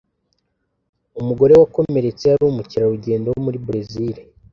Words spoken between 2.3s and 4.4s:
umukerarugendo wo muri Berezile